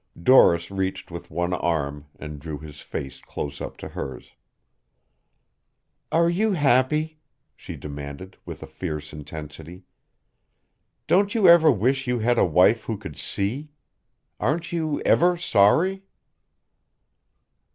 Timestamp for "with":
1.11-1.29, 8.43-8.63